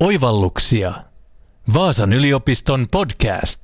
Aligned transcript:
Oivalluksia. 0.00 0.92
Vaasan 1.74 2.12
yliopiston 2.12 2.86
podcast. 2.92 3.60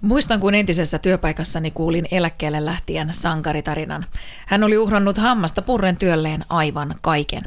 Muistan, 0.00 0.40
kun 0.40 0.54
entisessä 0.54 0.98
työpaikassani 0.98 1.70
kuulin 1.70 2.08
eläkkeelle 2.10 2.64
lähtien 2.64 3.08
sankaritarinan. 3.14 4.04
Hän 4.46 4.64
oli 4.64 4.78
uhrannut 4.78 5.18
hammasta 5.18 5.62
purren 5.62 5.96
työlleen 5.96 6.44
aivan 6.48 6.94
kaiken. 7.00 7.44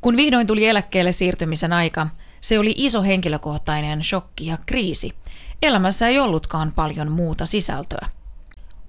Kun 0.00 0.16
vihdoin 0.16 0.46
tuli 0.46 0.66
eläkkeelle 0.66 1.12
siirtymisen 1.12 1.72
aika, 1.72 2.06
se 2.40 2.58
oli 2.58 2.74
iso 2.76 3.02
henkilökohtainen 3.02 4.04
shokki 4.04 4.46
ja 4.46 4.58
kriisi. 4.66 5.14
Elämässä 5.62 6.08
ei 6.08 6.18
ollutkaan 6.18 6.72
paljon 6.72 7.12
muuta 7.12 7.46
sisältöä. 7.46 8.08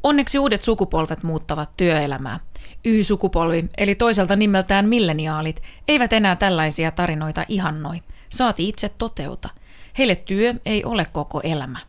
Onneksi 0.04 0.40
uudet 0.40 0.64
sukupolvet 0.64 1.24
muuttavat 1.24 1.70
työelämää. 1.78 2.40
Y-sukupolvi, 2.86 3.70
eli 3.78 3.96
toiselta 3.96 4.36
nimeltään 4.36 4.90
milleniaalit, 4.90 5.62
eivät 5.88 6.14
enää 6.14 6.36
tällaisia 6.36 6.92
tarinoita 6.92 7.46
ihannoi. 7.48 8.02
Saati 8.30 8.70
itse 8.70 8.90
toteuta. 8.90 9.50
Heille 9.98 10.16
työ 10.16 10.54
ei 10.66 10.84
ole 10.84 11.06
koko 11.06 11.42
elämä. 11.44 11.80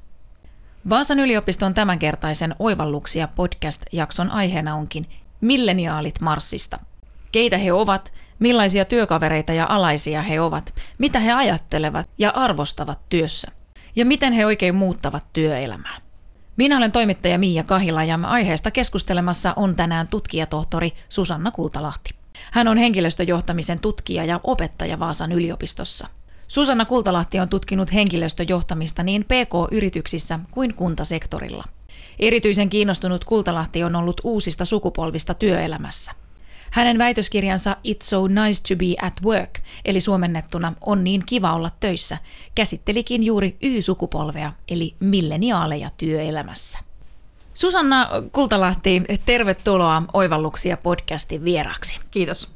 Vaasan 0.89 1.21
yliopiston 1.21 1.75
tämänkertaisen 1.75 2.55
Oivalluksia 2.59 3.29
podcast-jakson 3.29 4.31
aiheena 4.31 4.75
onkin 4.75 5.07
Milleniaalit 5.41 6.21
Marsista. 6.21 6.79
Keitä 7.33 7.59
he 7.59 7.73
ovat, 7.73 8.13
millaisia 8.41 8.85
työkavereita 8.85 9.53
ja 9.53 9.67
alaisia 9.69 10.23
he 10.23 10.41
ovat, 10.41 10.75
mitä 10.99 11.21
he 11.21 11.33
ajattelevat 11.33 12.09
ja 12.19 12.31
arvostavat 12.31 12.99
työssä, 13.09 13.49
ja 13.97 14.05
miten 14.05 14.33
he 14.33 14.47
oikein 14.47 14.75
muuttavat 14.75 15.25
työelämää. 15.33 15.97
Minä 16.57 16.77
olen 16.77 16.93
toimittaja 16.93 17.39
Miia 17.39 17.65
Kahila 17.65 18.05
ja 18.05 18.19
aiheesta 18.23 18.71
keskustelemassa 18.71 19.53
on 19.57 19.77
tänään 19.77 20.09
tutkijatohtori 20.09 20.93
Susanna 21.09 21.51
Kultalahti. 21.51 22.11
Hän 22.53 22.69
on 22.69 22.79
henkilöstöjohtamisen 22.79 23.79
tutkija 23.79 24.25
ja 24.25 24.41
opettaja 24.45 24.99
Vaasan 24.99 25.33
yliopistossa– 25.33 26.09
Susanna 26.51 26.85
Kultalahti 26.85 27.41
on 27.41 27.49
tutkinut 27.49 27.93
henkilöstöjohtamista 27.93 29.03
niin 29.03 29.25
PK-yrityksissä 29.25 30.39
kuin 30.51 30.75
kuntasektorilla. 30.75 31.65
Erityisen 32.19 32.71
kiinnostunut 32.71 33.25
Kultalahti 33.25 33.85
on 33.85 33.97
ollut 33.97 34.21
uusista 34.25 34.65
sukupolvista 34.65 35.35
työelämässä. 35.35 36.13
Hänen 36.71 36.99
väitöskirjansa 36.99 37.77
It's 37.89 38.05
so 38.05 38.27
nice 38.27 38.63
to 38.69 38.77
be 38.77 39.07
at 39.07 39.15
work, 39.25 39.61
eli 39.85 40.01
suomennettuna 40.01 40.73
On 40.81 41.05
niin 41.05 41.23
kiva 41.27 41.55
olla 41.55 41.71
töissä, 41.81 42.19
käsittelikin 42.55 43.23
juuri 43.23 43.57
Y-sukupolvea, 43.63 44.53
eli 44.69 44.95
milleniaaleja 45.01 45.91
työelämässä. 45.97 46.79
Susanna 47.55 48.09
Kultalahti, 48.33 49.03
tervetuloa 49.25 50.03
Oivalluksia 50.13 50.77
podcastin 50.77 51.45
vieraksi. 51.45 52.01
Kiitos. 52.11 52.49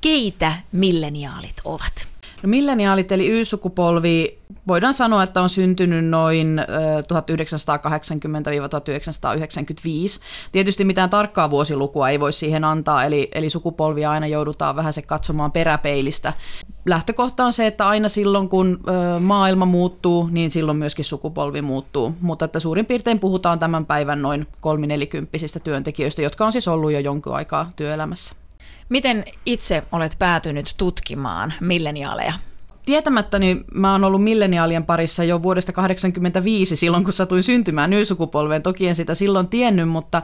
Keitä 0.00 0.52
milleniaalit 0.72 1.56
ovat? 1.64 2.08
No 2.42 2.48
milleniaalit 2.48 3.12
eli 3.12 3.28
Y-sukupolvi, 3.28 4.38
voidaan 4.68 4.94
sanoa, 4.94 5.22
että 5.22 5.42
on 5.42 5.48
syntynyt 5.48 6.04
noin 6.04 6.60
1980-1995. 6.60 6.64
Tietysti 10.52 10.84
mitään 10.84 11.10
tarkkaa 11.10 11.50
vuosilukua 11.50 12.08
ei 12.08 12.20
voi 12.20 12.32
siihen 12.32 12.64
antaa, 12.64 13.04
eli, 13.04 13.28
eli 13.34 13.50
sukupolvia 13.50 14.10
aina 14.10 14.26
joudutaan 14.26 14.76
vähän 14.76 14.92
se 14.92 15.02
katsomaan 15.02 15.52
peräpeilistä. 15.52 16.32
Lähtökohta 16.86 17.44
on 17.44 17.52
se, 17.52 17.66
että 17.66 17.88
aina 17.88 18.08
silloin 18.08 18.48
kun 18.48 18.80
maailma 19.20 19.66
muuttuu, 19.66 20.28
niin 20.30 20.50
silloin 20.50 20.78
myöskin 20.78 21.04
sukupolvi 21.04 21.62
muuttuu. 21.62 22.14
Mutta 22.20 22.44
että 22.44 22.60
suurin 22.60 22.86
piirtein 22.86 23.18
puhutaan 23.18 23.58
tämän 23.58 23.86
päivän 23.86 24.22
noin 24.22 24.46
kolminelikymppisistä 24.60 25.60
työntekijöistä, 25.60 26.22
jotka 26.22 26.46
on 26.46 26.52
siis 26.52 26.68
ollut 26.68 26.92
jo 26.92 26.98
jonkun 26.98 27.34
aikaa 27.34 27.72
työelämässä. 27.76 28.34
Miten 28.88 29.24
itse 29.46 29.82
olet 29.92 30.16
päätynyt 30.18 30.74
tutkimaan 30.76 31.52
milleniaaleja? 31.60 32.32
Tietämättäni 32.86 33.64
mä 33.74 33.92
oon 33.92 34.04
ollut 34.04 34.24
milleniaalien 34.24 34.86
parissa 34.86 35.24
jo 35.24 35.42
vuodesta 35.42 35.72
1985 35.72 36.76
silloin, 36.76 37.04
kun 37.04 37.12
satuin 37.12 37.42
syntymään 37.42 37.90
nykysukupolveen. 37.90 38.62
Toki 38.62 38.88
en 38.88 38.94
sitä 38.94 39.14
silloin 39.14 39.48
tiennyt, 39.48 39.88
mutta 39.88 40.22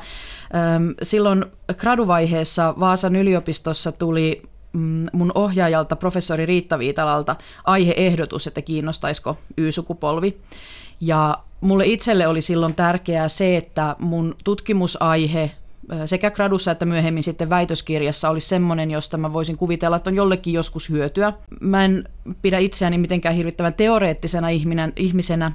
äm, 0.75 0.95
silloin 1.03 1.45
graduvaiheessa 1.75 2.75
Vaasan 2.81 3.17
yliopistossa 3.17 3.93
tuli 3.93 4.43
mm, 4.73 5.07
mun 5.13 5.33
ohjaajalta, 5.35 5.97
professori 5.97 6.47
Riitta 6.47 6.79
Viitalalta, 6.79 7.37
aiheehdotus, 7.65 8.47
että 8.47 8.63
kiinnostaisiko 8.63 9.39
Y-sukupolvi. 9.57 10.37
Ja 11.01 11.39
mulle 11.61 11.87
itselle 11.87 12.27
oli 12.27 12.43
silloin 12.43 12.75
tärkeää 12.75 13.29
se, 13.29 13.57
että 13.57 13.97
mun 13.99 14.37
tutkimusaihe 14.45 15.51
sekä 16.07 16.31
gradussa 16.31 16.71
että 16.71 16.85
myöhemmin 16.85 17.23
sitten 17.23 17.51
väitöskirjassa 17.51 18.31
olisi 18.31 18.49
semmoinen, 18.49 18.91
josta 18.91 19.17
mä 19.17 19.33
voisin 19.33 19.57
kuvitella, 19.57 19.97
että 19.97 20.11
on 20.11 20.17
jollekin 20.17 20.55
joskus 20.55 20.91
hyötyä. 20.91 21.33
Mä 21.61 21.85
en 21.85 22.09
pidä 22.43 22.59
itseäni 22.59 22.99
mitenkään 22.99 23.35
hirvittävän 23.35 23.75
teoreettisena 23.75 24.49
ihminen, 24.49 24.93
ihmisenä, 24.97 25.53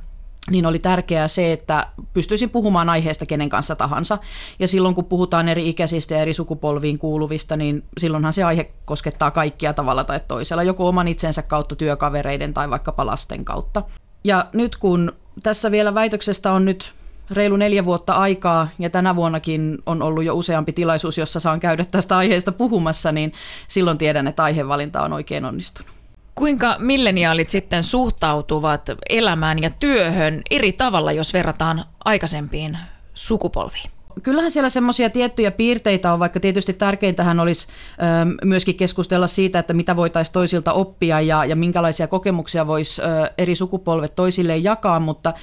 niin 0.51 0.65
oli 0.65 0.79
tärkeää 0.79 1.27
se, 1.27 1.53
että 1.53 1.87
pystyisin 2.13 2.49
puhumaan 2.49 2.89
aiheesta 2.89 3.25
kenen 3.25 3.49
kanssa 3.49 3.75
tahansa. 3.75 4.17
Ja 4.59 4.67
silloin 4.67 4.95
kun 4.95 5.05
puhutaan 5.05 5.49
eri 5.49 5.69
ikäisistä 5.69 6.13
ja 6.13 6.21
eri 6.21 6.33
sukupolviin 6.33 6.99
kuuluvista, 6.99 7.57
niin 7.57 7.83
silloinhan 7.97 8.33
se 8.33 8.43
aihe 8.43 8.71
koskettaa 8.85 9.31
kaikkia 9.31 9.73
tavalla 9.73 10.03
tai 10.03 10.19
toisella, 10.27 10.63
joko 10.63 10.87
oman 10.87 11.07
itsensä 11.07 11.41
kautta, 11.41 11.75
työkavereiden 11.75 12.53
tai 12.53 12.69
vaikkapa 12.69 13.05
lasten 13.05 13.45
kautta. 13.45 13.83
Ja 14.23 14.45
nyt 14.53 14.75
kun 14.75 15.13
tässä 15.43 15.71
vielä 15.71 15.93
väitöksestä 15.93 16.51
on 16.51 16.65
nyt 16.65 16.93
reilu 17.31 17.57
neljä 17.57 17.85
vuotta 17.85 18.13
aikaa 18.13 18.67
ja 18.79 18.89
tänä 18.89 19.15
vuonnakin 19.15 19.77
on 19.85 20.01
ollut 20.01 20.23
jo 20.23 20.35
useampi 20.35 20.73
tilaisuus, 20.73 21.17
jossa 21.17 21.39
saan 21.39 21.59
käydä 21.59 21.85
tästä 21.85 22.17
aiheesta 22.17 22.51
puhumassa, 22.51 23.11
niin 23.11 23.33
silloin 23.67 23.97
tiedän, 23.97 24.27
että 24.27 24.43
aihevalinta 24.43 25.01
on 25.01 25.13
oikein 25.13 25.45
onnistunut. 25.45 25.91
Kuinka 26.35 26.75
milleniaalit 26.79 27.49
sitten 27.49 27.83
suhtautuvat 27.83 28.89
elämään 29.09 29.59
ja 29.59 29.69
työhön 29.69 30.41
eri 30.51 30.71
tavalla, 30.71 31.11
jos 31.11 31.33
verrataan 31.33 31.85
aikaisempiin 32.05 32.77
sukupolviin? 33.13 33.98
Kyllähän 34.23 34.51
siellä 34.51 34.69
semmoisia 34.69 35.09
tiettyjä 35.09 35.51
piirteitä 35.51 36.13
on, 36.13 36.19
vaikka 36.19 36.39
tietysti 36.39 36.73
tärkeintähän 36.73 37.39
olisi 37.39 37.67
ö, 37.67 38.05
ähm, 38.05 38.29
myöskin 38.43 38.75
keskustella 38.75 39.27
siitä, 39.27 39.59
että 39.59 39.73
mitä 39.73 39.95
voitaisiin 39.95 40.33
toisilta 40.33 40.73
oppia 40.73 41.21
ja, 41.21 41.45
ja 41.45 41.55
minkälaisia 41.55 42.07
kokemuksia 42.07 42.67
voisi 42.67 43.01
eri 43.37 43.55
sukupolvet 43.55 44.15
toisilleen 44.15 44.63
jakaa, 44.63 44.99
mutta 44.99 45.33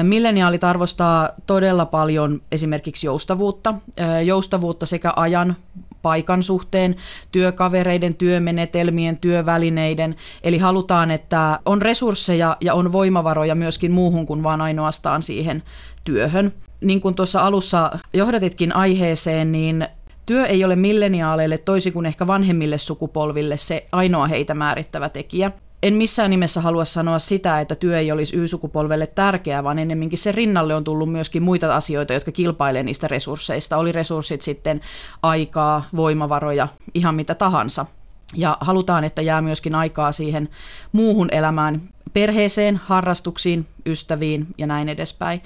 ö, 0.00 0.02
milleniaalit 0.02 0.64
arvostaa 0.64 1.28
todella 1.46 1.86
paljon 1.86 2.42
esimerkiksi 2.52 3.06
joustavuutta, 3.06 3.74
ö, 4.00 4.20
joustavuutta 4.20 4.86
sekä 4.86 5.12
ajan 5.16 5.56
paikan 6.02 6.42
suhteen, 6.42 6.96
työkavereiden, 7.32 8.14
työmenetelmien, 8.14 9.18
työvälineiden. 9.18 10.16
Eli 10.42 10.58
halutaan, 10.58 11.10
että 11.10 11.60
on 11.66 11.82
resursseja 11.82 12.56
ja 12.60 12.74
on 12.74 12.92
voimavaroja 12.92 13.54
myöskin 13.54 13.92
muuhun 13.92 14.26
kuin 14.26 14.42
vaan 14.42 14.60
ainoastaan 14.60 15.22
siihen 15.22 15.62
työhön 16.04 16.52
niin 16.82 17.00
kuin 17.00 17.14
tuossa 17.14 17.40
alussa 17.40 17.98
johdatitkin 18.14 18.76
aiheeseen, 18.76 19.52
niin 19.52 19.88
työ 20.26 20.46
ei 20.46 20.64
ole 20.64 20.76
milleniaaleille 20.76 21.58
toisin 21.58 21.92
kuin 21.92 22.06
ehkä 22.06 22.26
vanhemmille 22.26 22.78
sukupolville 22.78 23.56
se 23.56 23.86
ainoa 23.92 24.26
heitä 24.26 24.54
määrittävä 24.54 25.08
tekijä. 25.08 25.52
En 25.82 25.94
missään 25.94 26.30
nimessä 26.30 26.60
halua 26.60 26.84
sanoa 26.84 27.18
sitä, 27.18 27.60
että 27.60 27.74
työ 27.74 27.98
ei 27.98 28.12
olisi 28.12 28.36
Y-sukupolvelle 28.36 29.06
tärkeää, 29.06 29.64
vaan 29.64 29.78
ennemminkin 29.78 30.18
se 30.18 30.32
rinnalle 30.32 30.74
on 30.74 30.84
tullut 30.84 31.12
myöskin 31.12 31.42
muita 31.42 31.76
asioita, 31.76 32.12
jotka 32.12 32.32
kilpailevat 32.32 32.86
niistä 32.86 33.08
resursseista. 33.08 33.76
Oli 33.76 33.92
resurssit 33.92 34.42
sitten 34.42 34.80
aikaa, 35.22 35.88
voimavaroja, 35.96 36.68
ihan 36.94 37.14
mitä 37.14 37.34
tahansa. 37.34 37.86
Ja 38.34 38.58
halutaan, 38.60 39.04
että 39.04 39.22
jää 39.22 39.40
myöskin 39.40 39.74
aikaa 39.74 40.12
siihen 40.12 40.48
muuhun 40.92 41.28
elämään, 41.32 41.88
perheeseen, 42.12 42.80
harrastuksiin, 42.84 43.66
ystäviin 43.86 44.46
ja 44.58 44.66
näin 44.66 44.88
edespäin 44.88 45.42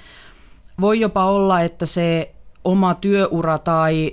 voi 0.81 0.99
jopa 0.99 1.25
olla, 1.25 1.61
että 1.61 1.85
se 1.85 2.33
oma 2.63 2.93
työura 2.93 3.57
tai, 3.57 4.11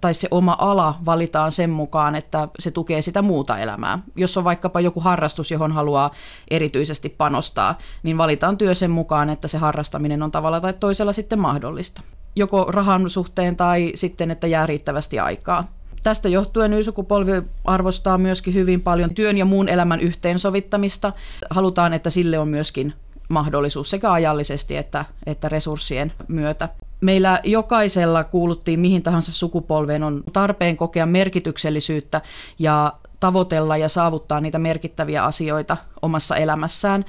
tai 0.00 0.14
se 0.14 0.28
oma 0.30 0.56
ala 0.58 0.98
valitaan 1.06 1.52
sen 1.52 1.70
mukaan, 1.70 2.14
että 2.14 2.48
se 2.58 2.70
tukee 2.70 3.02
sitä 3.02 3.22
muuta 3.22 3.58
elämää. 3.58 3.98
Jos 4.16 4.36
on 4.36 4.44
vaikkapa 4.44 4.80
joku 4.80 5.00
harrastus, 5.00 5.50
johon 5.50 5.72
haluaa 5.72 6.10
erityisesti 6.50 7.08
panostaa, 7.08 7.78
niin 8.02 8.18
valitaan 8.18 8.58
työ 8.58 8.74
sen 8.74 8.90
mukaan, 8.90 9.30
että 9.30 9.48
se 9.48 9.58
harrastaminen 9.58 10.22
on 10.22 10.30
tavalla 10.30 10.60
tai 10.60 10.72
toisella 10.72 11.12
sitten 11.12 11.38
mahdollista. 11.38 12.02
Joko 12.36 12.66
rahan 12.68 13.10
suhteen 13.10 13.56
tai 13.56 13.92
sitten, 13.94 14.30
että 14.30 14.46
jää 14.46 14.66
riittävästi 14.66 15.18
aikaa. 15.18 15.72
Tästä 16.02 16.28
johtuen 16.28 16.72
Y-sukupolvi 16.72 17.42
arvostaa 17.64 18.18
myöskin 18.18 18.54
hyvin 18.54 18.80
paljon 18.80 19.14
työn 19.14 19.38
ja 19.38 19.44
muun 19.44 19.68
elämän 19.68 20.00
yhteensovittamista. 20.00 21.12
Halutaan, 21.50 21.92
että 21.92 22.10
sille 22.10 22.38
on 22.38 22.48
myöskin 22.48 22.94
mahdollisuus 23.32 23.90
sekä 23.90 24.12
ajallisesti 24.12 24.76
että, 24.76 25.04
että 25.26 25.48
resurssien 25.48 26.12
myötä. 26.28 26.68
Meillä 27.00 27.40
jokaisella 27.44 28.24
kuuluttiin 28.24 28.80
mihin 28.80 29.02
tahansa 29.02 29.32
sukupolveen 29.32 30.02
on 30.02 30.22
tarpeen 30.32 30.76
kokea 30.76 31.06
merkityksellisyyttä 31.06 32.20
ja 32.58 32.92
tavoitella 33.20 33.76
ja 33.76 33.88
saavuttaa 33.88 34.40
niitä 34.40 34.58
merkittäviä 34.58 35.24
asioita 35.24 35.76
omassa 36.02 36.36
elämässään. 36.36 37.04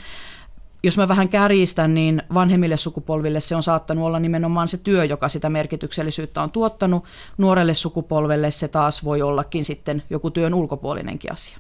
Jos 0.84 0.98
mä 0.98 1.08
vähän 1.08 1.30
kärjistän, 1.30 1.94
niin 1.94 2.24
vanhemmille 2.34 2.78
sukupolville 2.78 3.40
se 3.40 3.56
on 3.56 3.64
saattanut 3.64 4.06
olla 4.06 4.20
nimenomaan 4.20 4.68
se 4.68 4.78
työ, 4.78 5.06
joka 5.06 5.30
sitä 5.30 5.50
merkityksellisyyttä 5.50 6.42
on 6.42 6.52
tuottanut. 6.52 7.04
Nuorelle 7.38 7.74
sukupolvelle 7.74 8.52
se 8.52 8.68
taas 8.68 9.04
voi 9.04 9.22
ollakin 9.22 9.66
sitten 9.66 10.04
joku 10.10 10.31
työn 10.31 10.54
ulkopuolinenkin 10.54 11.31
asia. 11.31 11.58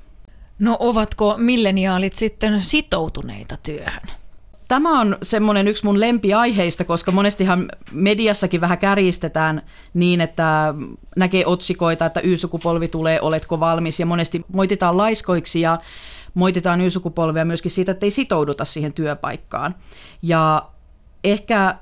No 0.59 0.77
ovatko 0.79 1.35
milleniaalit 1.37 2.13
sitten 2.13 2.61
sitoutuneita 2.61 3.57
työhön? 3.63 4.22
Tämä 4.67 5.01
on 5.01 5.17
semmoinen 5.21 5.67
yksi 5.67 5.85
mun 5.85 5.99
lempiaiheista, 5.99 6.83
koska 6.83 7.11
monestihan 7.11 7.69
mediassakin 7.91 8.61
vähän 8.61 8.77
kärjistetään 8.77 9.61
niin, 9.93 10.21
että 10.21 10.73
näkee 11.15 11.45
otsikoita, 11.45 12.05
että 12.05 12.19
Y-sukupolvi 12.23 12.87
tulee, 12.87 13.21
oletko 13.21 13.59
valmis, 13.59 13.99
ja 13.99 14.05
monesti 14.05 14.45
moititaan 14.53 14.97
laiskoiksi 14.97 15.61
ja 15.61 15.79
moititaan 16.33 16.81
Y-sukupolvea 16.81 17.45
myöskin 17.45 17.71
siitä, 17.71 17.91
että 17.91 18.05
ei 18.05 18.11
sitouduta 18.11 18.65
siihen 18.65 18.93
työpaikkaan. 18.93 19.75
Ja 20.21 20.69
ehkä 21.23 21.75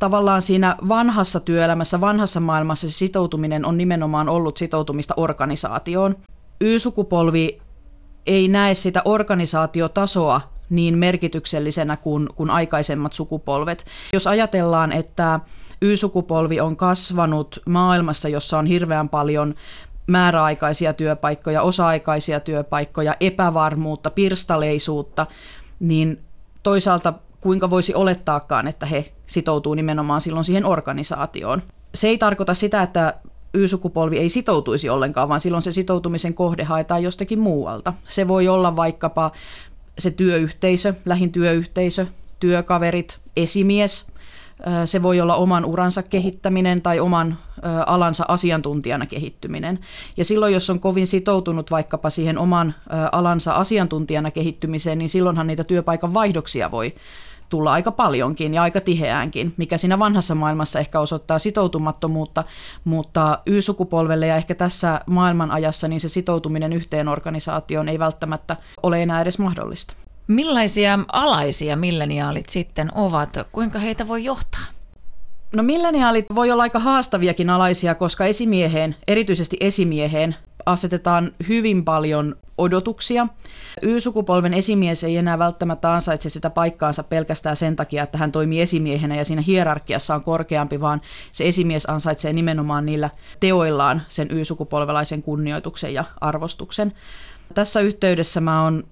tavallaan 0.00 0.42
siinä 0.42 0.76
vanhassa 0.88 1.40
työelämässä, 1.40 2.00
vanhassa 2.00 2.40
maailmassa 2.40 2.88
se 2.88 2.92
sitoutuminen 2.92 3.64
on 3.64 3.78
nimenomaan 3.78 4.28
ollut 4.28 4.56
sitoutumista 4.56 5.14
organisaatioon. 5.16 6.16
Y-sukupolvi 6.60 7.58
ei 8.26 8.48
näe 8.48 8.74
sitä 8.74 9.02
organisaatiotasoa 9.04 10.55
niin 10.70 10.98
merkityksellisenä 10.98 11.96
kuin, 11.96 12.28
kuin 12.34 12.50
aikaisemmat 12.50 13.12
sukupolvet. 13.12 13.86
Jos 14.12 14.26
ajatellaan, 14.26 14.92
että 14.92 15.40
Y-sukupolvi 15.82 16.60
on 16.60 16.76
kasvanut 16.76 17.62
maailmassa, 17.66 18.28
jossa 18.28 18.58
on 18.58 18.66
hirveän 18.66 19.08
paljon 19.08 19.54
määräaikaisia 20.06 20.92
työpaikkoja, 20.92 21.62
osa-aikaisia 21.62 22.40
työpaikkoja, 22.40 23.14
epävarmuutta, 23.20 24.10
pirstaleisuutta, 24.10 25.26
niin 25.80 26.20
toisaalta 26.62 27.12
kuinka 27.40 27.70
voisi 27.70 27.94
olettaakaan, 27.94 28.68
että 28.68 28.86
he 28.86 29.12
sitoutuu 29.26 29.74
nimenomaan 29.74 30.20
silloin 30.20 30.44
siihen 30.44 30.64
organisaatioon. 30.64 31.62
Se 31.94 32.08
ei 32.08 32.18
tarkoita 32.18 32.54
sitä, 32.54 32.82
että 32.82 33.14
Y-sukupolvi 33.54 34.18
ei 34.18 34.28
sitoutuisi 34.28 34.88
ollenkaan, 34.88 35.28
vaan 35.28 35.40
silloin 35.40 35.62
se 35.62 35.72
sitoutumisen 35.72 36.34
kohde 36.34 36.64
haetaan 36.64 37.02
jostakin 37.02 37.40
muualta. 37.40 37.92
Se 38.08 38.28
voi 38.28 38.48
olla 38.48 38.76
vaikkapa 38.76 39.30
se 39.98 40.10
työyhteisö, 40.10 40.94
lähin 41.04 41.32
työyhteisö, 41.32 42.06
työkaverit, 42.40 43.20
esimies. 43.36 44.06
Se 44.84 45.02
voi 45.02 45.20
olla 45.20 45.36
oman 45.36 45.64
uransa 45.64 46.02
kehittäminen 46.02 46.82
tai 46.82 47.00
oman 47.00 47.38
alansa 47.86 48.24
asiantuntijana 48.28 49.06
kehittyminen. 49.06 49.78
Ja 50.16 50.24
silloin, 50.24 50.54
jos 50.54 50.70
on 50.70 50.80
kovin 50.80 51.06
sitoutunut 51.06 51.70
vaikkapa 51.70 52.10
siihen 52.10 52.38
oman 52.38 52.74
alansa 53.12 53.52
asiantuntijana 53.52 54.30
kehittymiseen, 54.30 54.98
niin 54.98 55.08
silloinhan 55.08 55.46
niitä 55.46 55.64
työpaikan 55.64 56.14
vaihdoksia 56.14 56.70
voi 56.70 56.94
tulla 57.48 57.72
aika 57.72 57.92
paljonkin 57.92 58.54
ja 58.54 58.62
aika 58.62 58.80
tiheäänkin, 58.80 59.54
mikä 59.56 59.78
siinä 59.78 59.98
vanhassa 59.98 60.34
maailmassa 60.34 60.78
ehkä 60.78 61.00
osoittaa 61.00 61.38
sitoutumattomuutta, 61.38 62.44
mutta 62.84 63.38
Y-sukupolvelle 63.46 64.26
ja 64.26 64.36
ehkä 64.36 64.54
tässä 64.54 65.00
maailmanajassa 65.06 65.88
niin 65.88 66.00
se 66.00 66.08
sitoutuminen 66.08 66.72
yhteen 66.72 67.08
organisaatioon 67.08 67.88
ei 67.88 67.98
välttämättä 67.98 68.56
ole 68.82 69.02
enää 69.02 69.20
edes 69.20 69.38
mahdollista. 69.38 69.94
Millaisia 70.28 70.98
alaisia 71.12 71.76
milleniaalit 71.76 72.48
sitten 72.48 72.90
ovat? 72.94 73.38
Kuinka 73.52 73.78
heitä 73.78 74.08
voi 74.08 74.24
johtaa? 74.24 74.66
No 75.54 75.62
milleniaalit 75.62 76.26
voi 76.34 76.50
olla 76.50 76.62
aika 76.62 76.78
haastaviakin 76.78 77.50
alaisia, 77.50 77.94
koska 77.94 78.24
esimieheen, 78.24 78.96
erityisesti 79.08 79.56
esimieheen, 79.60 80.36
asetetaan 80.66 81.32
hyvin 81.48 81.84
paljon 81.84 82.36
odotuksia. 82.58 83.26
Y-sukupolven 83.82 84.54
esimies 84.54 85.04
ei 85.04 85.16
enää 85.16 85.38
välttämättä 85.38 85.94
ansaitse 85.94 86.28
sitä 86.28 86.50
paikkaansa 86.50 87.02
pelkästään 87.02 87.56
sen 87.56 87.76
takia, 87.76 88.02
että 88.02 88.18
hän 88.18 88.32
toimii 88.32 88.60
esimiehenä 88.60 89.16
ja 89.16 89.24
siinä 89.24 89.42
hierarkiassa 89.42 90.14
on 90.14 90.24
korkeampi, 90.24 90.80
vaan 90.80 91.00
se 91.32 91.48
esimies 91.48 91.86
ansaitsee 91.90 92.32
nimenomaan 92.32 92.86
niillä 92.86 93.10
teoillaan 93.40 94.02
sen 94.08 94.28
Y-sukupolvelaisen 94.30 95.22
kunnioituksen 95.22 95.94
ja 95.94 96.04
arvostuksen. 96.20 96.92
Tässä 97.54 97.80
yhteydessä 97.80 98.40
mä 98.40 98.62
oon 98.62 98.84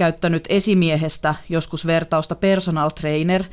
käyttänyt 0.00 0.44
esimiehestä 0.48 1.34
joskus 1.48 1.86
vertausta 1.86 2.34
personal 2.34 2.90
trainer 2.90 3.44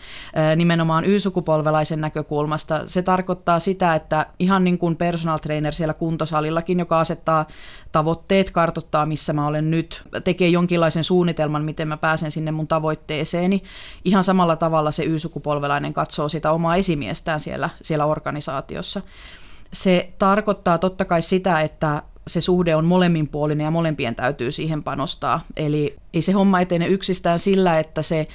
nimenomaan 0.55 1.05
Y-sukupolvelaisen 1.05 2.01
näkökulmasta. 2.01 2.81
Se 2.85 3.01
tarkoittaa 3.01 3.59
sitä, 3.59 3.95
että 3.95 4.25
ihan 4.39 4.63
niin 4.63 4.77
kuin 4.77 4.95
personal 4.95 5.37
trainer 5.37 5.73
siellä 5.73 5.93
kuntosalillakin, 5.93 6.79
joka 6.79 6.99
asettaa 6.99 7.47
tavoitteet, 7.91 8.51
kartoittaa 8.51 9.05
missä 9.05 9.33
mä 9.33 9.47
olen 9.47 9.71
nyt, 9.71 10.03
tekee 10.23 10.49
jonkinlaisen 10.49 11.03
suunnitelman, 11.03 11.65
miten 11.65 11.87
mä 11.87 11.97
pääsen 11.97 12.31
sinne 12.31 12.51
mun 12.51 12.67
tavoitteeseeni. 12.67 13.63
Ihan 14.05 14.23
samalla 14.23 14.55
tavalla 14.55 14.91
se 14.91 15.03
Y-sukupolvelainen 15.03 15.93
katsoo 15.93 16.29
sitä 16.29 16.51
omaa 16.51 16.75
esimiestään 16.75 17.39
siellä, 17.39 17.69
siellä 17.81 18.05
organisaatiossa. 18.05 19.01
Se 19.73 20.13
tarkoittaa 20.19 20.77
totta 20.77 21.05
kai 21.05 21.21
sitä, 21.21 21.61
että 21.61 22.01
se 22.27 22.41
suhde 22.41 22.75
on 22.75 22.85
molemminpuolinen 22.85 23.65
ja 23.65 23.71
molempien 23.71 24.15
täytyy 24.15 24.51
siihen 24.51 24.83
panostaa. 24.83 25.41
Eli 25.57 25.95
ei 26.13 26.21
se 26.21 26.31
homma 26.31 26.61
etene 26.61 26.87
yksistään 26.87 27.39
sillä, 27.39 27.79
että 27.79 28.01
se 28.01 28.27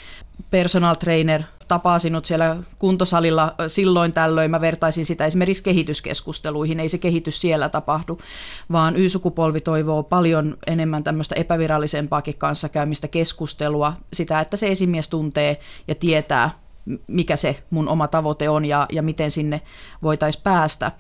personal 0.51 0.95
trainer 0.95 1.43
tapaa 1.69 1.99
sinut 1.99 2.25
siellä 2.25 2.57
kuntosalilla 2.79 3.55
silloin 3.69 4.13
tällöin. 4.13 4.51
Mä 4.51 4.61
vertaisin 4.61 5.07
sitä 5.07 5.27
esimerkiksi 5.27 5.63
kehityskeskusteluihin. 5.63 6.81
Ei 6.81 6.89
se 6.89 6.99
kehitys 6.99 7.41
siellä 7.41 7.69
tapahdu, 7.69 8.19
vaan 8.73 8.97
Y-sukupolvi 8.97 9.61
toivoo 9.61 10.03
paljon 10.03 10.57
enemmän 10.67 11.05
tämmöistä 11.05 11.35
epävirallisempaakin 11.35 12.39
kanssakäymistä 12.39 13.09
keskustelua. 13.09 13.93
Sitä, 14.13 14.41
että 14.41 14.57
se 14.57 14.69
esimies 14.69 15.09
tuntee 15.09 15.61
ja 15.89 15.95
tietää, 15.95 16.51
mikä 17.07 17.37
se 17.37 17.63
mun 17.71 17.89
oma 17.89 18.09
tavoite 18.09 18.49
on 18.49 18.65
ja, 18.65 18.87
ja 18.93 19.03
miten 19.03 19.31
sinne 19.31 19.61
voitaisiin 20.03 20.43
päästä. 20.43 20.93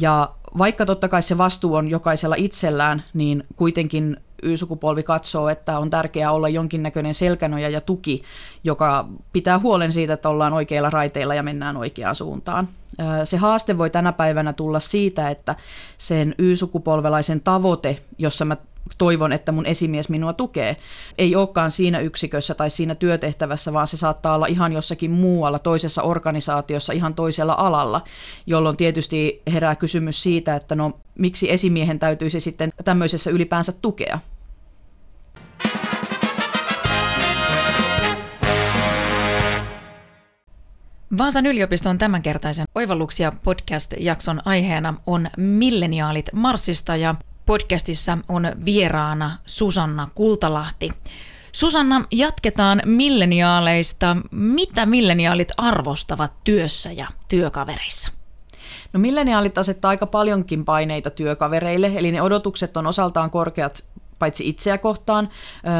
Ja 0.00 0.30
vaikka 0.58 0.86
totta 0.86 1.08
kai 1.08 1.22
se 1.22 1.38
vastuu 1.38 1.74
on 1.74 1.90
jokaisella 1.90 2.34
itsellään, 2.38 3.02
niin 3.14 3.44
kuitenkin 3.56 4.16
Y-sukupolvi 4.42 5.02
katsoo, 5.02 5.48
että 5.48 5.78
on 5.78 5.90
tärkeää 5.90 6.32
olla 6.32 6.48
jonkinnäköinen 6.48 7.14
selkänoja 7.14 7.68
ja 7.68 7.80
tuki, 7.80 8.22
joka 8.64 9.08
pitää 9.32 9.58
huolen 9.58 9.92
siitä, 9.92 10.12
että 10.12 10.28
ollaan 10.28 10.52
oikeilla 10.52 10.90
raiteilla 10.90 11.34
ja 11.34 11.42
mennään 11.42 11.76
oikeaan 11.76 12.14
suuntaan. 12.14 12.68
Se 13.24 13.36
haaste 13.36 13.78
voi 13.78 13.90
tänä 13.90 14.12
päivänä 14.12 14.52
tulla 14.52 14.80
siitä, 14.80 15.30
että 15.30 15.56
sen 15.98 16.34
Y-sukupolvelaisen 16.38 17.40
tavoite, 17.40 18.02
jossa 18.18 18.44
mä 18.44 18.56
toivon, 18.98 19.32
että 19.32 19.52
mun 19.52 19.66
esimies 19.66 20.08
minua 20.08 20.32
tukee. 20.32 20.76
Ei 21.18 21.36
olekaan 21.36 21.70
siinä 21.70 22.00
yksikössä 22.00 22.54
tai 22.54 22.70
siinä 22.70 22.94
työtehtävässä, 22.94 23.72
vaan 23.72 23.86
se 23.86 23.96
saattaa 23.96 24.34
olla 24.34 24.46
ihan 24.46 24.72
jossakin 24.72 25.10
muualla, 25.10 25.58
toisessa 25.58 26.02
organisaatiossa, 26.02 26.92
ihan 26.92 27.14
toisella 27.14 27.54
alalla, 27.58 28.04
jolloin 28.46 28.76
tietysti 28.76 29.42
herää 29.52 29.76
kysymys 29.76 30.22
siitä, 30.22 30.56
että 30.56 30.74
no 30.74 30.92
miksi 31.18 31.52
esimiehen 31.52 31.98
täytyisi 31.98 32.40
sitten 32.40 32.72
tämmöisessä 32.84 33.30
ylipäänsä 33.30 33.72
tukea. 33.72 34.18
Vaasan 41.18 41.46
yliopiston 41.46 41.98
tämänkertaisen 41.98 42.66
Oivalluksia 42.74 43.32
podcast-jakson 43.44 44.40
aiheena 44.44 44.94
on 45.06 45.28
milleniaalit 45.36 46.26
Marsista 46.32 46.96
ja 46.96 47.14
Podcastissa 47.50 48.18
on 48.28 48.52
vieraana 48.64 49.30
Susanna 49.46 50.08
Kultalahti. 50.14 50.88
Susanna, 51.52 52.04
jatketaan 52.10 52.82
milleniaaleista. 52.84 54.16
Mitä 54.30 54.86
milleniaalit 54.86 55.48
arvostavat 55.56 56.32
työssä 56.44 56.92
ja 56.92 57.06
työkavereissa? 57.28 58.12
No 58.92 59.00
milleniaalit 59.00 59.58
asettaa 59.58 59.88
aika 59.88 60.06
paljonkin 60.06 60.64
paineita 60.64 61.10
työkavereille, 61.10 61.92
eli 61.96 62.12
ne 62.12 62.22
odotukset 62.22 62.76
on 62.76 62.86
osaltaan 62.86 63.30
korkeat 63.30 63.84
paitsi 64.18 64.48
itseä 64.48 64.78
kohtaan, 64.78 65.28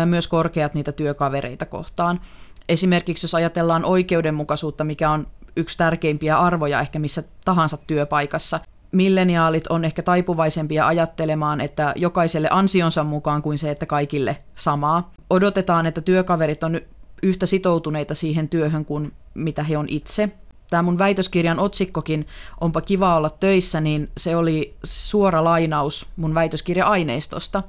myös 0.05 0.29
korkeat 0.29 0.75
niitä 0.75 0.93
työkavereita 0.93 1.67
kohtaan. 1.67 2.21
Esimerkiksi 2.69 3.25
jos 3.25 3.35
ajatellaan 3.35 3.85
oikeudenmukaisuutta, 3.85 4.85
mikä 4.85 5.11
on 5.11 5.27
yksi 5.57 5.79
tärkeimpiä 5.79 6.39
arvoja 6.39 6.81
ehkä 6.81 6.99
missä 6.99 7.23
tahansa 7.45 7.77
työpaikassa, 7.77 8.61
milleniaalit 8.93 9.67
on 9.67 9.85
ehkä 9.85 10.03
taipuvaisempia 10.03 10.87
ajattelemaan, 10.87 11.61
että 11.61 11.93
jokaiselle 11.97 12.49
ansionsa 12.51 13.05
mukaan 13.05 13.43
kuin 13.43 13.59
se, 13.59 13.71
että 13.71 13.87
kaikille 13.87 14.37
samaa. 14.55 15.13
Odotetaan, 15.31 15.87
että 15.87 16.01
työkaverit 16.01 16.63
on 16.65 16.81
yhtä 17.23 17.47
sitoutuneita 17.47 18.15
siihen 18.15 18.49
työhön 18.49 18.85
kuin 18.85 19.13
mitä 19.35 19.63
he 19.63 19.79
on 19.79 19.87
itse. 19.89 20.29
Tämä 20.71 20.83
mun 20.83 20.99
väitöskirjan 20.99 21.59
otsikkokin, 21.59 22.27
onpa 22.61 22.81
kiva 22.81 23.17
olla 23.17 23.31
töissä, 23.31 23.81
niin 23.81 24.09
se 24.17 24.37
oli 24.37 24.75
suora 24.85 25.45
lainaus 25.45 26.07
mun 26.17 26.35
väitöskirja-aineistosta. 26.35 27.63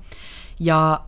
Ja 0.60 1.02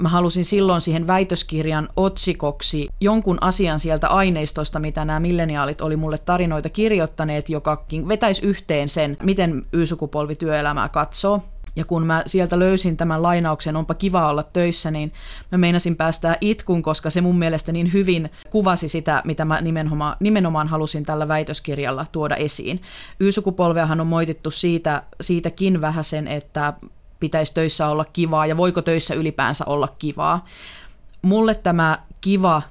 mä 0.00 0.08
halusin 0.08 0.44
silloin 0.44 0.80
siihen 0.80 1.06
väitöskirjan 1.06 1.88
otsikoksi 1.96 2.88
jonkun 3.00 3.38
asian 3.40 3.80
sieltä 3.80 4.08
aineistosta, 4.08 4.78
mitä 4.80 5.04
nämä 5.04 5.20
milleniaalit 5.20 5.80
oli 5.80 5.96
mulle 5.96 6.18
tarinoita 6.18 6.68
kirjoittaneet, 6.68 7.48
joka 7.48 7.84
vetäisi 8.08 8.46
yhteen 8.46 8.88
sen, 8.88 9.16
miten 9.22 9.66
Y-sukupolvi 9.72 10.34
työelämää 10.34 10.88
katsoo. 10.88 11.42
Ja 11.76 11.84
kun 11.84 12.06
mä 12.06 12.22
sieltä 12.26 12.58
löysin 12.58 12.96
tämän 12.96 13.22
lainauksen, 13.22 13.76
onpa 13.76 13.94
kiva 13.94 14.30
olla 14.30 14.42
töissä, 14.42 14.90
niin 14.90 15.12
mä 15.52 15.58
meinasin 15.58 15.96
päästää 15.96 16.36
itkun, 16.40 16.82
koska 16.82 17.10
se 17.10 17.20
mun 17.20 17.38
mielestä 17.38 17.72
niin 17.72 17.92
hyvin 17.92 18.30
kuvasi 18.50 18.88
sitä, 18.88 19.22
mitä 19.24 19.44
mä 19.44 19.60
nimenomaan, 19.60 20.16
nimenomaan 20.20 20.68
halusin 20.68 21.04
tällä 21.04 21.28
väitöskirjalla 21.28 22.06
tuoda 22.12 22.36
esiin. 22.36 22.82
Y-sukupolveahan 23.20 24.00
on 24.00 24.06
moitittu 24.06 24.50
siitä, 24.50 25.02
siitäkin 25.20 25.80
vähän 25.80 26.04
sen, 26.04 26.28
että 26.28 26.72
pitäisi 27.20 27.54
töissä 27.54 27.88
olla 27.88 28.04
kivaa 28.04 28.46
ja 28.46 28.56
voiko 28.56 28.82
töissä 28.82 29.14
ylipäänsä 29.14 29.64
olla 29.64 29.88
kivaa. 29.98 30.46
Mulle 31.22 31.54
tämä 31.54 31.98
kiva 32.20 32.62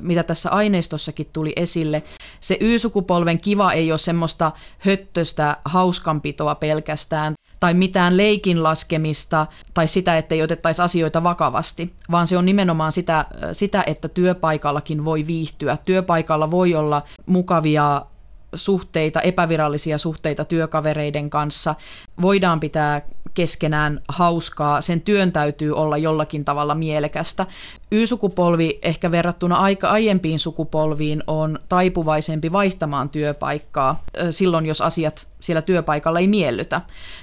mitä 0.00 0.22
tässä 0.22 0.50
aineistossakin 0.50 1.26
tuli 1.32 1.52
esille, 1.56 2.02
se 2.40 2.56
Y-sukupolven 2.60 3.38
kiva 3.38 3.72
ei 3.72 3.92
ole 3.92 3.98
semmoista 3.98 4.52
höttöstä 4.78 5.56
hauskanpitoa 5.64 6.54
pelkästään, 6.54 7.34
tai 7.60 7.74
mitään 7.74 8.16
leikin 8.16 8.62
laskemista 8.62 9.46
tai 9.74 9.88
sitä, 9.88 10.18
että 10.18 10.34
ei 10.34 10.42
otettaisi 10.42 10.82
asioita 10.82 11.22
vakavasti, 11.22 11.94
vaan 12.10 12.26
se 12.26 12.38
on 12.38 12.46
nimenomaan 12.46 12.92
sitä, 12.92 13.24
sitä, 13.52 13.84
että 13.86 14.08
työpaikallakin 14.08 15.04
voi 15.04 15.26
viihtyä. 15.26 15.78
Työpaikalla 15.84 16.50
voi 16.50 16.74
olla 16.74 17.02
mukavia 17.26 18.06
suhteita, 18.54 19.20
epävirallisia 19.20 19.98
suhteita 19.98 20.44
työkavereiden 20.44 21.30
kanssa. 21.30 21.74
Voidaan 22.22 22.60
pitää 22.60 23.02
keskenään 23.34 24.00
hauskaa, 24.08 24.80
sen 24.80 25.00
työn 25.00 25.32
täytyy 25.32 25.76
olla 25.76 25.96
jollakin 25.96 26.44
tavalla 26.44 26.74
mielekästä. 26.74 27.46
Y-sukupolvi 27.92 28.78
ehkä 28.82 29.10
verrattuna 29.10 29.56
aika 29.56 29.88
aiempiin 29.88 30.38
sukupolviin 30.38 31.22
on 31.26 31.58
taipuvaisempi 31.68 32.52
vaihtamaan 32.52 33.08
työpaikkaa 33.08 34.04
silloin, 34.30 34.66
jos 34.66 34.80
asiat 34.80 35.26
siellä 35.40 35.62
työpaikalla 35.62 36.18
ei 36.18 36.26
miellytä, 36.26 36.80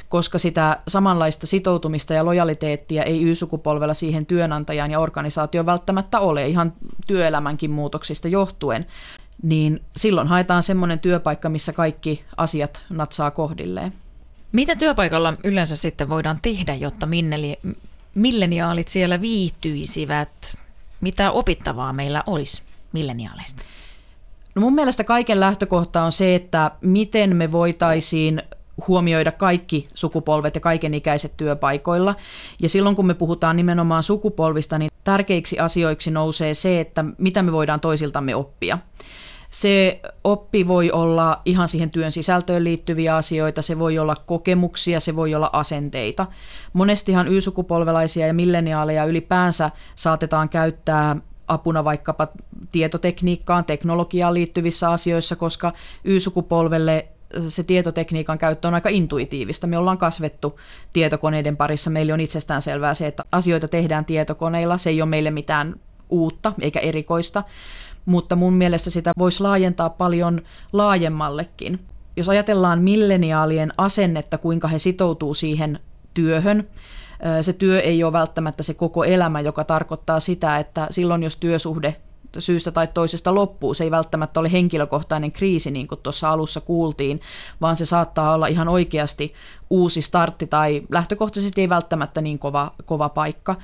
koska 0.10 0.38
sitä 0.38 0.80
samanlaista 0.88 1.48
sitoutumista 1.48 2.13
ja 2.13 2.25
lojaliteettia 2.25 3.03
ei 3.03 3.24
Y-sukupolvella 3.24 3.94
siihen 3.94 4.25
työnantajaan 4.25 4.91
ja 4.91 5.00
organisaatioon 5.00 5.65
välttämättä 5.65 6.20
ole, 6.20 6.48
ihan 6.48 6.74
työelämänkin 7.08 7.72
muutoksista 7.72 8.27
johtuen 8.27 8.86
niin 9.44 9.82
silloin 9.98 10.27
haetaan 10.27 10.63
semmoinen 10.63 11.00
työpaikka, 11.00 11.50
missä 11.50 11.74
kaikki 11.74 12.24
asiat 12.38 12.82
natsaa 12.89 13.32
kohdilleen. 13.32 13.94
Mitä 14.51 14.75
työpaikalla 14.75 15.34
yleensä 15.43 15.75
sitten 15.75 16.10
voidaan 16.10 16.39
tehdä, 16.41 16.75
jotta 16.75 17.08
milleniaalit 18.15 18.88
siellä 18.88 19.22
viihtyisivät? 19.22 20.58
Mitä 21.01 21.31
opittavaa 21.31 21.93
meillä 21.93 22.24
olisi 22.27 22.62
milleniaaleista? 22.93 23.63
No 24.55 24.62
mun 24.62 24.75
mielestä 24.75 25.03
kaiken 25.03 25.39
lähtökohta 25.39 26.01
on 26.01 26.12
se, 26.12 26.36
että 26.36 26.72
miten 26.81 27.36
me 27.36 27.51
voitaisiin 27.51 28.41
huomioida 28.88 29.31
kaikki 29.31 29.88
sukupolvet 29.93 30.55
ja 30.55 30.62
kaikenikäiset 30.62 31.38
työpaikoilla. 31.38 32.15
Ja 32.60 32.70
silloin 32.70 32.96
kun 32.96 33.05
me 33.05 33.13
puhutaan 33.13 33.55
nimenomaan 33.55 34.03
sukupolvista, 34.03 34.77
niin 34.77 34.91
tärkeiksi 35.03 35.60
asioiksi 35.60 36.12
nousee 36.12 36.53
se, 36.53 36.79
että 36.79 37.05
mitä 37.17 37.43
me 37.43 37.51
voidaan 37.51 37.79
toisiltamme 37.79 38.36
oppia. 38.36 38.77
Se 39.51 40.00
oppi 40.24 40.67
voi 40.67 40.91
olla 40.91 41.41
ihan 41.46 41.67
siihen 41.67 41.89
työn 41.89 42.12
sisältöön 42.12 42.63
liittyviä 42.63 43.15
asioita, 43.15 43.62
se 43.62 43.79
voi 43.79 44.00
olla 44.00 44.15
kokemuksia, 44.15 45.00
se 45.00 45.15
voi 45.15 45.36
olla 45.36 45.50
asenteita. 45.53 46.27
Monestihan 46.74 47.27
Y-sukupolvelaisia 47.27 48.27
ja 48.27 48.34
milleniaaleja 48.34 49.05
ylipäänsä 49.05 49.72
saatetaan 49.96 50.50
käyttää 50.50 51.15
apuna 51.48 51.84
vaikkapa 51.84 52.27
tietotekniikkaan, 52.72 53.65
teknologiaan 53.65 54.34
liittyvissä 54.34 54.91
asioissa, 54.91 55.36
koska 55.36 55.74
Y-sukupolvelle 56.03 57.08
se 57.50 57.63
tietotekniikan 57.63 58.38
käyttö 58.38 58.67
on 58.67 58.74
aika 58.74 58.89
intuitiivista. 58.89 59.67
Me 59.67 59.77
ollaan 59.77 59.98
kasvettu 59.98 60.60
tietokoneiden 60.93 61.58
parissa. 61.58 61.89
Meille 61.89 62.13
on 62.13 62.20
itsestään 62.20 62.62
selvää 62.62 62.93
se, 62.93 63.08
että 63.08 63.24
asioita 63.31 63.67
tehdään 63.67 64.05
tietokoneilla. 64.05 64.77
Se 64.77 64.89
ei 64.89 65.01
ole 65.01 65.10
meille 65.10 65.31
mitään 65.31 65.75
uutta 66.10 66.53
eikä 66.62 66.79
erikoista 66.79 67.43
mutta 68.05 68.36
mun 68.36 68.53
mielestä 68.53 68.89
sitä 68.89 69.12
voisi 69.17 69.43
laajentaa 69.43 69.89
paljon 69.89 70.41
laajemmallekin. 70.74 71.79
Jos 72.15 72.29
ajatellaan 72.29 72.81
milleniaalien 72.81 73.74
asennetta, 73.77 74.38
kuinka 74.38 74.67
he 74.67 74.79
sitoutuu 74.79 75.34
siihen 75.34 75.79
työhön, 76.13 76.67
se 77.41 77.53
työ 77.53 77.81
ei 77.81 78.03
ole 78.03 78.13
välttämättä 78.13 78.63
se 78.63 78.74
koko 78.74 79.03
elämä, 79.03 79.41
joka 79.41 79.63
tarkoittaa 79.63 80.20
sitä, 80.20 80.58
että 80.58 80.88
silloin 80.89 81.24
jos 81.24 81.38
työsuhde 81.38 81.96
syystä 82.39 82.72
tai 82.72 82.88
toisesta 82.88 83.36
loppuu. 83.36 83.74
Se 83.74 83.84
ei 83.84 83.91
välttämättä 83.91 84.39
ole 84.39 84.51
henkilökohtainen 84.51 85.31
kriisi, 85.31 85.72
niin 85.72 85.88
kuin 85.88 86.00
tuossa 86.03 86.29
alussa 86.29 86.62
kuultiin, 86.62 87.22
vaan 87.62 87.75
se 87.75 87.86
saattaa 87.86 88.34
olla 88.34 88.48
ihan 88.48 88.67
oikeasti 88.70 89.34
uusi 89.70 90.01
startti 90.01 90.48
tai 90.48 90.81
lähtökohtaisesti 90.89 91.62
ei 91.62 91.70
välttämättä 91.70 92.22
niin 92.22 92.39
kova, 92.39 92.72
kova 92.86 93.10
paikka. 93.10 93.55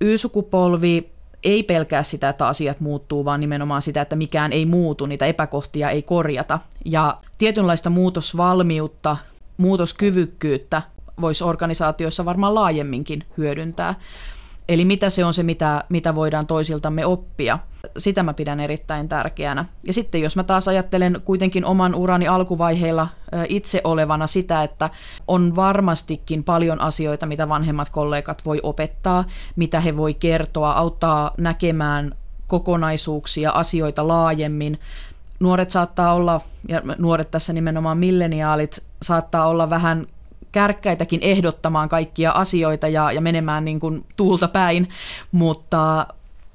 Y-sukupolvi 0.00 1.10
ei 1.44 1.62
pelkää 1.62 2.02
sitä, 2.02 2.28
että 2.28 2.48
asiat 2.48 2.80
muuttuu, 2.80 3.24
vaan 3.24 3.40
nimenomaan 3.40 3.82
sitä, 3.82 4.00
että 4.00 4.16
mikään 4.16 4.52
ei 4.52 4.66
muutu, 4.66 5.06
niitä 5.06 5.26
epäkohtia 5.26 5.90
ei 5.90 6.02
korjata. 6.02 6.58
Ja 6.84 7.18
tietynlaista 7.38 7.90
muutosvalmiutta, 7.90 9.16
muutoskyvykkyyttä 9.56 10.82
voisi 11.20 11.44
organisaatioissa 11.44 12.24
varmaan 12.24 12.54
laajemminkin 12.54 13.24
hyödyntää. 13.38 13.94
Eli 14.68 14.84
mitä 14.84 15.10
se 15.10 15.24
on 15.24 15.34
se, 15.34 15.42
mitä, 15.42 15.84
mitä 15.88 16.14
voidaan 16.14 16.46
toisiltamme 16.46 17.06
oppia. 17.06 17.58
Sitä 17.98 18.22
mä 18.22 18.34
pidän 18.34 18.60
erittäin 18.60 19.08
tärkeänä. 19.08 19.64
Ja 19.86 19.92
sitten 19.92 20.20
jos 20.20 20.36
mä 20.36 20.44
taas 20.44 20.68
ajattelen 20.68 21.20
kuitenkin 21.24 21.64
oman 21.64 21.94
urani 21.94 22.28
alkuvaiheilla 22.28 23.08
itse 23.48 23.80
olevana 23.84 24.26
sitä, 24.26 24.62
että 24.62 24.90
on 25.28 25.56
varmastikin 25.56 26.44
paljon 26.44 26.80
asioita, 26.80 27.26
mitä 27.26 27.48
vanhemmat 27.48 27.88
kollegat 27.88 28.44
voi 28.44 28.60
opettaa, 28.62 29.24
mitä 29.56 29.80
he 29.80 29.96
voi 29.96 30.14
kertoa, 30.14 30.72
auttaa 30.72 31.34
näkemään 31.38 32.12
kokonaisuuksia, 32.46 33.50
asioita 33.50 34.08
laajemmin. 34.08 34.80
Nuoret 35.40 35.70
saattaa 35.70 36.14
olla, 36.14 36.40
ja 36.68 36.82
nuoret 36.98 37.30
tässä 37.30 37.52
nimenomaan 37.52 37.98
milleniaalit, 37.98 38.84
saattaa 39.02 39.46
olla 39.46 39.70
vähän 39.70 40.06
kärkkäitäkin 40.52 41.20
ehdottamaan 41.22 41.88
kaikkia 41.88 42.30
asioita 42.30 42.88
ja, 42.88 43.12
ja 43.12 43.20
menemään 43.20 43.64
niin 43.64 43.80
kuin 43.80 44.06
tuulta 44.16 44.48
päin, 44.48 44.88
mutta, 45.32 46.06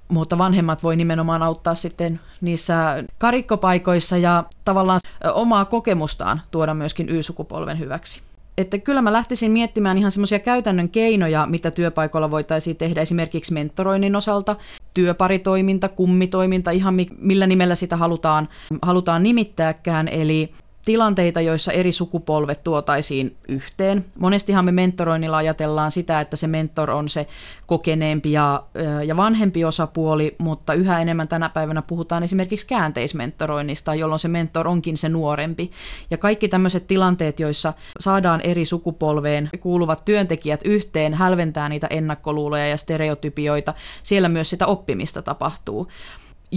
mutta 0.08 0.38
vanhemmat 0.38 0.84
voi 0.84 0.96
nimenomaan 0.96 1.44
auttaa 1.44 1.76
sitten 1.76 2.20
niissä 2.42 3.04
karikkopaikoissa 3.18 4.18
ja 4.18 4.44
tavallaan 4.66 5.00
omaa 5.34 5.66
kokemustaan 5.66 6.42
tuoda 6.52 6.74
myöskin 6.74 7.10
Y-sukupolven 7.10 7.80
hyväksi. 7.80 8.22
Että 8.58 8.78
kyllä 8.78 9.02
mä 9.02 9.14
lähtisin 9.14 9.52
miettimään 9.52 9.98
ihan 9.98 10.12
semmoisia 10.12 10.40
käytännön 10.40 10.90
keinoja, 10.90 11.46
mitä 11.46 11.72
työpaikoilla 11.72 12.32
voitaisiin 12.32 12.76
tehdä 12.76 13.02
esimerkiksi 13.02 13.54
mentoroinnin 13.54 14.16
osalta, 14.16 14.56
työparitoiminta, 14.94 15.90
kummitoiminta, 15.90 16.72
ihan 16.72 16.96
millä 17.18 17.48
nimellä 17.48 17.76
sitä 17.76 17.98
halutaan, 17.98 18.50
halutaan 18.82 19.24
nimittääkään, 19.24 20.08
eli 20.08 20.54
tilanteita, 20.86 21.42
joissa 21.42 21.72
eri 21.72 21.92
sukupolvet 21.92 22.64
tuotaisiin 22.64 23.36
yhteen. 23.50 24.06
Monestihan 24.20 24.66
me 24.66 24.72
mentoroinnilla 24.72 25.38
ajatellaan 25.38 25.92
sitä, 25.92 26.22
että 26.22 26.38
se 26.38 26.48
mentor 26.48 26.92
on 26.92 27.10
se 27.10 27.28
kokeneempi 27.66 28.32
ja, 28.32 28.64
ja 29.06 29.18
vanhempi 29.18 29.66
osapuoli, 29.66 30.36
mutta 30.38 30.74
yhä 30.74 31.02
enemmän 31.02 31.28
tänä 31.28 31.50
päivänä 31.50 31.82
puhutaan 31.82 32.24
esimerkiksi 32.24 32.68
käänteismentoroinnista, 32.68 33.96
jolloin 33.96 34.20
se 34.20 34.28
mentor 34.28 34.68
onkin 34.68 34.98
se 34.98 35.10
nuorempi. 35.10 35.72
Ja 36.12 36.18
kaikki 36.18 36.48
tämmöiset 36.48 36.88
tilanteet, 36.88 37.40
joissa 37.40 37.74
saadaan 38.00 38.42
eri 38.42 38.66
sukupolveen 38.66 39.50
kuuluvat 39.60 40.06
työntekijät 40.06 40.62
yhteen, 40.66 41.14
hälventää 41.14 41.70
niitä 41.70 41.88
ennakkoluuloja 41.90 42.68
ja 42.68 42.78
stereotypioita, 42.78 43.74
siellä 44.04 44.30
myös 44.30 44.50
sitä 44.50 44.68
oppimista 44.68 45.22
tapahtuu 45.22 45.88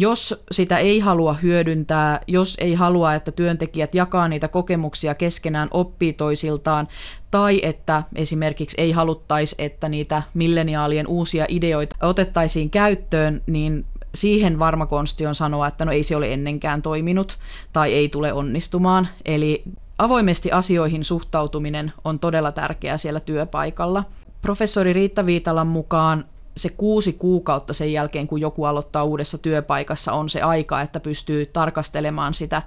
jos 0.01 0.45
sitä 0.53 0.79
ei 0.79 1.01
halua 1.01 1.33
hyödyntää, 1.33 2.21
jos 2.27 2.57
ei 2.61 2.75
halua, 2.75 3.15
että 3.15 3.33
työntekijät 3.33 3.95
jakaa 3.95 4.29
niitä 4.29 4.49
kokemuksia 4.49 5.15
keskenään, 5.15 5.69
oppii 5.71 6.13
toisiltaan, 6.13 6.89
tai 7.31 7.61
että 7.63 8.03
esimerkiksi 8.15 8.77
ei 8.81 8.93
haluttaisi, 8.93 9.55
että 9.59 9.89
niitä 9.89 10.23
milleniaalien 10.35 11.07
uusia 11.07 11.47
ideoita 11.49 11.97
otettaisiin 12.03 12.71
käyttöön, 12.71 13.43
niin 13.47 13.85
siihen 14.15 14.59
varma 14.59 14.87
konsti 14.87 15.27
on 15.27 15.35
sanoa, 15.35 15.67
että 15.67 15.85
no 15.85 15.93
ei 15.93 16.03
se 16.03 16.17
ole 16.17 16.33
ennenkään 16.33 16.83
toiminut 16.83 17.39
tai 17.73 17.95
ei 17.95 18.09
tule 18.09 18.33
onnistumaan. 18.33 19.09
Eli 19.25 19.63
avoimesti 19.99 20.53
asioihin 20.53 21.05
suhtautuminen 21.05 21.93
on 22.05 22.19
todella 22.19 22.53
tärkeää 22.53 22.97
siellä 22.97 23.21
työpaikalla. 23.21 24.05
Professori 24.43 24.93
Riitta 24.93 25.27
Viitalan 25.27 25.67
mukaan 25.67 26.25
se 26.59 26.69
kuusi 26.69 27.13
kuukautta 27.13 27.75
sen 27.75 27.93
jälkeen, 27.93 28.27
kun 28.27 28.41
joku 28.41 28.65
aloittaa 28.65 29.05
uudessa 29.05 29.39
työpaikassa, 29.39 30.13
on 30.13 30.29
se 30.29 30.43
aika, 30.43 30.81
että 30.81 31.01
pystyy 31.01 31.47
tarkastelemaan 31.47 32.35
sitä, 32.35 32.63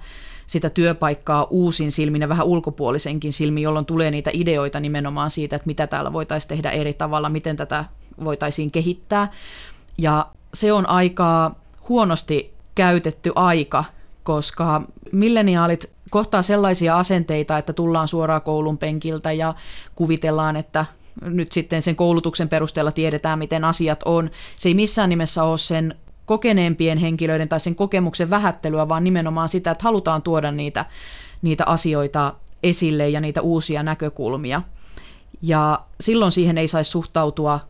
sitä 0.46 0.70
työpaikkaa 0.70 1.46
uusin 1.50 1.92
silmin 1.92 2.22
ja 2.22 2.28
vähän 2.28 2.46
ulkopuolisenkin 2.46 3.32
silmin, 3.32 3.62
jolloin 3.62 3.86
tulee 3.86 4.10
niitä 4.10 4.30
ideoita 4.32 4.80
nimenomaan 4.80 5.30
siitä, 5.30 5.56
että 5.56 5.66
mitä 5.66 5.86
täällä 5.86 6.12
voitaisiin 6.12 6.48
tehdä 6.48 6.70
eri 6.70 6.94
tavalla, 6.94 7.28
miten 7.28 7.56
tätä 7.56 7.84
voitaisiin 8.24 8.70
kehittää. 8.70 9.30
Ja 9.98 10.26
se 10.54 10.72
on 10.72 10.88
aika 10.88 11.54
huonosti 11.88 12.54
käytetty 12.74 13.32
aika, 13.34 13.84
koska 14.22 14.82
milleniaalit 15.12 15.90
kohtaa 16.10 16.42
sellaisia 16.42 16.98
asenteita, 16.98 17.58
että 17.58 17.72
tullaan 17.72 18.08
suoraan 18.08 18.42
koulun 18.42 18.78
penkiltä 18.78 19.32
ja 19.32 19.54
kuvitellaan, 19.94 20.56
että 20.56 20.86
nyt 21.20 21.52
sitten 21.52 21.82
sen 21.82 21.96
koulutuksen 21.96 22.48
perusteella 22.48 22.92
tiedetään, 22.92 23.38
miten 23.38 23.64
asiat 23.64 24.02
on. 24.04 24.30
Se 24.56 24.68
ei 24.68 24.74
missään 24.74 25.08
nimessä 25.10 25.44
ole 25.44 25.58
sen 25.58 25.94
kokeneempien 26.24 26.98
henkilöiden 26.98 27.48
tai 27.48 27.60
sen 27.60 27.74
kokemuksen 27.74 28.30
vähättelyä, 28.30 28.88
vaan 28.88 29.04
nimenomaan 29.04 29.48
sitä, 29.48 29.70
että 29.70 29.84
halutaan 29.84 30.22
tuoda 30.22 30.50
niitä, 30.50 30.84
niitä 31.42 31.64
asioita 31.66 32.34
esille 32.62 33.08
ja 33.08 33.20
niitä 33.20 33.42
uusia 33.42 33.82
näkökulmia. 33.82 34.62
Ja 35.42 35.80
silloin 36.00 36.32
siihen 36.32 36.58
ei 36.58 36.68
saisi 36.68 36.90
suhtautua 36.90 37.60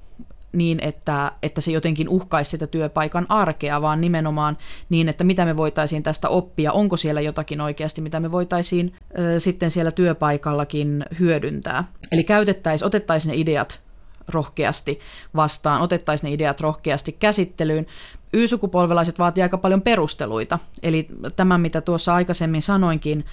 niin, 0.53 0.81
että, 0.83 1.33
että 1.43 1.61
se 1.61 1.73
jotenkin 1.73 2.09
uhkaisi 2.09 2.51
sitä 2.51 2.67
työpaikan 2.67 3.27
arkea, 3.29 3.83
vaan 3.83 4.01
nimenomaan 4.01 4.59
niin, 4.89 5.09
että 5.09 5.25
mitä 5.25 5.45
me 5.45 5.57
voitaisiin 5.57 6.03
tästä 6.03 6.29
oppia, 6.29 6.73
onko 6.73 6.97
siellä 6.97 7.21
jotakin 7.21 7.61
oikeasti, 7.61 8.01
mitä 8.01 8.21
me 8.21 8.33
voitaisiin 8.33 8.95
ö, 9.19 9.41
sitten 9.41 9.71
siellä 9.71 9.91
työpaikallakin 9.91 11.05
hyödyntää. 11.21 11.85
Eli 12.13 12.25
käytettäisiin, 12.25 12.87
otettaisiin 12.87 13.33
ne 13.33 13.37
ideat 13.39 13.81
rohkeasti 14.29 15.01
vastaan, 15.37 15.83
otettaisiin 15.83 16.29
ne 16.29 16.35
ideat 16.35 16.61
rohkeasti 16.61 17.13
käsittelyyn. 17.13 17.87
Y-sukupolvelaiset 18.33 19.19
vaatii 19.19 19.43
aika 19.43 19.59
paljon 19.59 19.83
perusteluita. 19.83 20.59
Eli 20.83 21.09
tämä, 21.37 21.59
mitä 21.59 21.81
tuossa 21.81 22.15
aikaisemmin 22.15 22.63
sanoinkin 22.63 23.25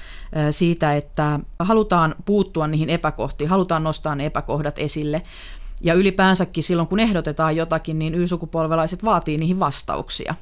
siitä, 0.52 0.96
että 0.96 1.40
halutaan 1.60 2.16
puuttua 2.26 2.68
niihin 2.68 2.90
epäkohtiin, 2.90 3.50
halutaan 3.50 3.84
nostaa 3.84 4.16
ne 4.16 4.26
epäkohdat 4.26 4.80
esille. 4.80 5.22
Ja 5.82 5.94
ylipäänsäkin 5.94 6.64
silloin, 6.64 6.88
kun 6.88 7.00
ehdotetaan 7.00 7.56
jotakin, 7.56 8.00
niin 8.00 8.16
Y-sukupolvelaiset 8.16 9.04
vaatii 9.04 9.38
niihin 9.38 9.60
vastauksia. 9.60 10.36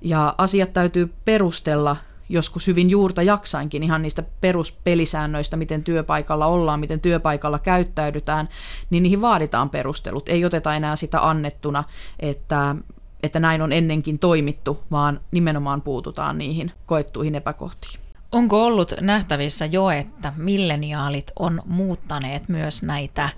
Ja 0.00 0.34
asiat 0.38 0.72
täytyy 0.72 1.12
perustella 1.24 1.96
joskus 2.28 2.66
hyvin 2.66 2.90
juurta 2.90 3.22
jaksainkin 3.22 3.82
ihan 3.82 4.02
niistä 4.02 4.22
peruspelisäännöistä, 4.40 5.56
miten 5.56 5.84
työpaikalla 5.84 6.46
ollaan, 6.46 6.80
miten 6.80 7.00
työpaikalla 7.00 7.58
käyttäydytään, 7.58 8.48
niin 8.90 9.02
niihin 9.02 9.20
vaaditaan 9.20 9.70
perustelut. 9.70 10.28
Ei 10.28 10.44
oteta 10.44 10.74
enää 10.74 10.96
sitä 10.96 11.28
annettuna, 11.28 11.84
että, 12.20 12.76
että 13.22 13.40
näin 13.40 13.62
on 13.62 13.72
ennenkin 13.72 14.18
toimittu, 14.18 14.80
vaan 14.90 15.20
nimenomaan 15.30 15.82
puututaan 15.82 16.38
niihin 16.38 16.72
koettuihin 16.86 17.34
epäkohtiin. 17.34 18.00
Onko 18.32 18.66
ollut 18.66 18.94
nähtävissä 19.00 19.66
jo, 19.66 19.90
että 19.90 20.32
milleniaalit 20.36 21.32
on 21.38 21.62
muuttaneet 21.66 22.48
myös 22.48 22.82
näitä 22.82 23.28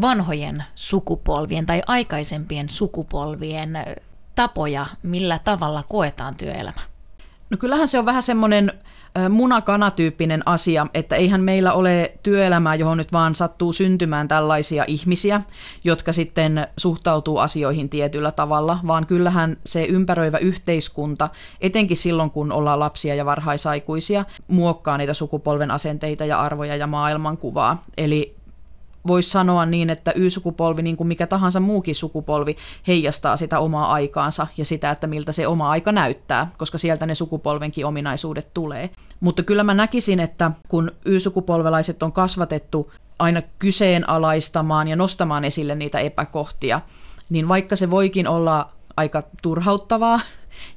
vanhojen 0.00 0.64
sukupolvien 0.74 1.66
tai 1.66 1.82
aikaisempien 1.86 2.68
sukupolvien 2.68 3.78
tapoja, 4.34 4.86
millä 5.02 5.38
tavalla 5.44 5.82
koetaan 5.82 6.36
työelämä? 6.36 6.80
No 7.50 7.56
kyllähän 7.56 7.88
se 7.88 7.98
on 7.98 8.06
vähän 8.06 8.22
semmoinen 8.22 8.72
munakanatyyppinen 9.30 10.42
asia, 10.46 10.86
että 10.94 11.16
eihän 11.16 11.40
meillä 11.40 11.72
ole 11.72 12.12
työelämää, 12.22 12.74
johon 12.74 12.98
nyt 12.98 13.12
vaan 13.12 13.34
sattuu 13.34 13.72
syntymään 13.72 14.28
tällaisia 14.28 14.84
ihmisiä, 14.86 15.40
jotka 15.84 16.12
sitten 16.12 16.66
suhtautuu 16.76 17.38
asioihin 17.38 17.88
tietyllä 17.88 18.32
tavalla, 18.32 18.78
vaan 18.86 19.06
kyllähän 19.06 19.56
se 19.66 19.84
ympäröivä 19.84 20.38
yhteiskunta, 20.38 21.28
etenkin 21.60 21.96
silloin 21.96 22.30
kun 22.30 22.52
ollaan 22.52 22.80
lapsia 22.80 23.14
ja 23.14 23.24
varhaisaikuisia, 23.24 24.24
muokkaa 24.48 24.98
niitä 24.98 25.14
sukupolven 25.14 25.70
asenteita 25.70 26.24
ja 26.24 26.40
arvoja 26.40 26.76
ja 26.76 26.86
maailmankuvaa. 26.86 27.84
Eli 27.96 28.36
voisi 29.06 29.30
sanoa 29.30 29.66
niin, 29.66 29.90
että 29.90 30.12
Y-sukupolvi, 30.14 30.82
niin 30.82 30.96
kuin 30.96 31.06
mikä 31.08 31.26
tahansa 31.26 31.60
muukin 31.60 31.94
sukupolvi, 31.94 32.56
heijastaa 32.86 33.36
sitä 33.36 33.58
omaa 33.58 33.92
aikaansa 33.92 34.46
ja 34.56 34.64
sitä, 34.64 34.90
että 34.90 35.06
miltä 35.06 35.32
se 35.32 35.46
oma 35.46 35.70
aika 35.70 35.92
näyttää, 35.92 36.50
koska 36.58 36.78
sieltä 36.78 37.06
ne 37.06 37.14
sukupolvenkin 37.14 37.86
ominaisuudet 37.86 38.54
tulee. 38.54 38.90
Mutta 39.20 39.42
kyllä 39.42 39.64
mä 39.64 39.74
näkisin, 39.74 40.20
että 40.20 40.50
kun 40.68 40.92
Y-sukupolvelaiset 41.04 42.02
on 42.02 42.12
kasvatettu 42.12 42.92
aina 43.18 43.42
kyseenalaistamaan 43.58 44.88
ja 44.88 44.96
nostamaan 44.96 45.44
esille 45.44 45.74
niitä 45.74 45.98
epäkohtia, 45.98 46.80
niin 47.30 47.48
vaikka 47.48 47.76
se 47.76 47.90
voikin 47.90 48.28
olla 48.28 48.68
aika 48.96 49.22
turhauttavaa 49.42 50.20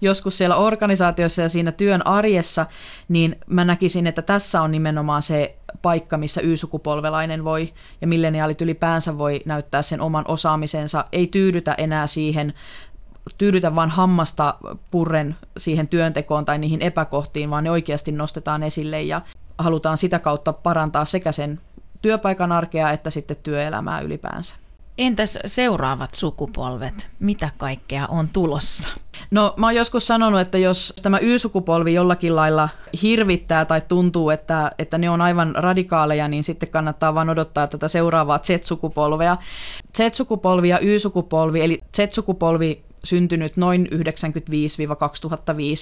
joskus 0.01 0.37
siellä 0.37 0.55
organisaatiossa 0.55 1.41
ja 1.41 1.49
siinä 1.49 1.71
työn 1.71 2.07
arjessa, 2.07 2.65
niin 3.09 3.35
mä 3.47 3.65
näkisin, 3.65 4.07
että 4.07 4.21
tässä 4.21 4.61
on 4.61 4.71
nimenomaan 4.71 5.21
se 5.21 5.55
paikka, 5.81 6.17
missä 6.17 6.41
Y-sukupolvelainen 6.41 7.43
voi 7.43 7.73
ja 8.01 8.07
milleniaalit 8.07 8.61
ylipäänsä 8.61 9.17
voi 9.17 9.41
näyttää 9.45 9.81
sen 9.81 10.01
oman 10.01 10.25
osaamisensa, 10.27 11.05
ei 11.11 11.27
tyydytä 11.27 11.75
enää 11.77 12.07
siihen 12.07 12.53
tyydytä 13.37 13.75
vain 13.75 13.89
hammasta 13.89 14.55
purren 14.91 15.35
siihen 15.57 15.87
työntekoon 15.87 16.45
tai 16.45 16.57
niihin 16.57 16.81
epäkohtiin, 16.81 17.49
vaan 17.49 17.63
ne 17.63 17.71
oikeasti 17.71 18.11
nostetaan 18.11 18.63
esille 18.63 19.01
ja 19.01 19.21
halutaan 19.57 19.97
sitä 19.97 20.19
kautta 20.19 20.53
parantaa 20.53 21.05
sekä 21.05 21.31
sen 21.31 21.59
työpaikan 22.01 22.51
arkea 22.51 22.91
että 22.91 23.09
sitten 23.09 23.37
työelämää 23.43 24.01
ylipäänsä. 24.01 24.55
Entäs 24.99 25.39
seuraavat 25.45 26.13
sukupolvet? 26.13 27.09
Mitä 27.19 27.49
kaikkea 27.57 28.07
on 28.07 28.29
tulossa? 28.29 28.89
No 29.31 29.53
mä 29.57 29.65
oon 29.65 29.75
joskus 29.75 30.07
sanonut, 30.07 30.41
että 30.41 30.57
jos 30.57 30.93
tämä 31.01 31.19
Y-sukupolvi 31.21 31.93
jollakin 31.93 32.35
lailla 32.35 32.69
hirvittää 33.01 33.65
tai 33.65 33.81
tuntuu, 33.81 34.29
että, 34.29 34.71
että 34.79 34.97
ne 34.97 35.09
on 35.09 35.21
aivan 35.21 35.55
radikaaleja, 35.55 36.27
niin 36.27 36.43
sitten 36.43 36.69
kannattaa 36.69 37.15
vaan 37.15 37.29
odottaa 37.29 37.67
tätä 37.67 37.87
seuraavaa 37.87 38.39
Z-sukupolvea. 38.39 39.37
Z-sukupolvi 39.97 40.69
ja 40.69 40.79
Y-sukupolvi, 40.79 41.61
eli 41.61 41.79
Z-sukupolvi 41.97 42.83
syntynyt 43.03 43.57
noin 43.57 43.87
95-2005, 43.93 43.97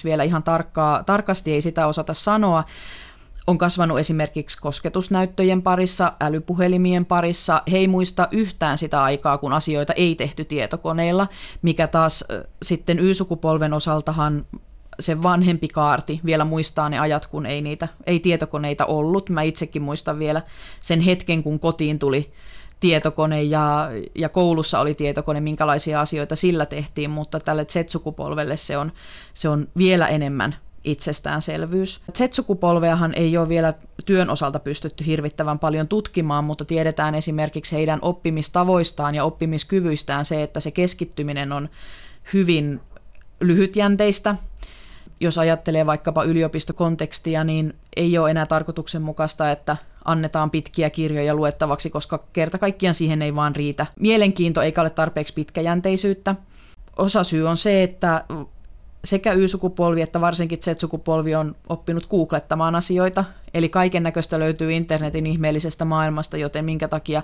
vielä 0.04 0.22
ihan 0.22 0.42
tarkkaa, 0.42 1.04
tarkasti 1.04 1.52
ei 1.52 1.62
sitä 1.62 1.86
osata 1.86 2.14
sanoa, 2.14 2.64
on 3.48 3.58
kasvanut 3.58 3.98
esimerkiksi 3.98 4.58
kosketusnäyttöjen 4.60 5.62
parissa, 5.62 6.12
älypuhelimien 6.20 7.04
parissa. 7.04 7.62
He 7.72 7.78
ei 7.78 7.88
muista 7.88 8.28
yhtään 8.30 8.78
sitä 8.78 9.02
aikaa, 9.02 9.38
kun 9.38 9.52
asioita 9.52 9.92
ei 9.92 10.14
tehty 10.14 10.44
tietokoneilla, 10.44 11.28
mikä 11.62 11.86
taas 11.86 12.24
sitten 12.62 12.98
Y-sukupolven 12.98 13.72
osaltahan 13.72 14.46
se 15.00 15.22
vanhempi 15.22 15.68
kaarti 15.68 16.20
vielä 16.24 16.44
muistaa 16.44 16.88
ne 16.88 16.98
ajat, 16.98 17.26
kun 17.26 17.46
ei, 17.46 17.62
niitä, 17.62 17.88
ei 18.06 18.20
tietokoneita 18.20 18.86
ollut. 18.86 19.30
Mä 19.30 19.42
itsekin 19.42 19.82
muistan 19.82 20.18
vielä 20.18 20.42
sen 20.80 21.00
hetken, 21.00 21.42
kun 21.42 21.60
kotiin 21.60 21.98
tuli 21.98 22.32
tietokone 22.80 23.42
ja, 23.42 23.90
ja 24.14 24.28
koulussa 24.28 24.80
oli 24.80 24.94
tietokone, 24.94 25.40
minkälaisia 25.40 26.00
asioita 26.00 26.36
sillä 26.36 26.66
tehtiin, 26.66 27.10
mutta 27.10 27.40
tälle 27.40 27.64
Z-sukupolvelle 27.64 28.56
se 28.56 28.78
on, 28.78 28.92
se 29.34 29.48
on 29.48 29.68
vielä 29.76 30.06
enemmän 30.06 30.56
itsestäänselvyys. 30.90 32.00
Z-sukupolveahan 32.14 33.14
ei 33.14 33.36
ole 33.36 33.48
vielä 33.48 33.74
työn 34.06 34.30
osalta 34.30 34.58
pystytty 34.58 35.06
hirvittävän 35.06 35.58
paljon 35.58 35.88
tutkimaan, 35.88 36.44
mutta 36.44 36.64
tiedetään 36.64 37.14
esimerkiksi 37.14 37.76
heidän 37.76 37.98
oppimistavoistaan 38.02 39.14
ja 39.14 39.24
oppimiskyvyistään 39.24 40.24
se, 40.24 40.42
että 40.42 40.60
se 40.60 40.70
keskittyminen 40.70 41.52
on 41.52 41.68
hyvin 42.32 42.80
lyhytjänteistä. 43.40 44.34
Jos 45.20 45.38
ajattelee 45.38 45.86
vaikkapa 45.86 46.24
yliopistokontekstia, 46.24 47.44
niin 47.44 47.74
ei 47.96 48.18
ole 48.18 48.30
enää 48.30 48.46
tarkoituksenmukaista, 48.46 49.50
että 49.50 49.76
annetaan 50.04 50.50
pitkiä 50.50 50.90
kirjoja 50.90 51.34
luettavaksi, 51.34 51.90
koska 51.90 52.24
kerta 52.32 52.58
kaikkiaan 52.58 52.94
siihen 52.94 53.22
ei 53.22 53.34
vaan 53.34 53.56
riitä 53.56 53.86
mielenkiinto 54.00 54.62
eikä 54.62 54.80
ole 54.80 54.90
tarpeeksi 54.90 55.34
pitkäjänteisyyttä. 55.34 56.34
Osa 56.96 57.24
syy 57.24 57.48
on 57.48 57.56
se, 57.56 57.82
että 57.82 58.24
sekä 59.04 59.32
Y-sukupolvi 59.32 60.02
että 60.02 60.20
varsinkin 60.20 60.58
Z-sukupolvi 60.58 61.34
on 61.34 61.56
oppinut 61.68 62.06
googlettamaan 62.06 62.74
asioita, 62.74 63.24
eli 63.54 63.68
kaiken 63.68 64.02
näköistä 64.02 64.38
löytyy 64.38 64.72
internetin 64.72 65.26
ihmeellisestä 65.26 65.84
maailmasta, 65.84 66.36
joten 66.36 66.64
minkä 66.64 66.88
takia 66.88 67.22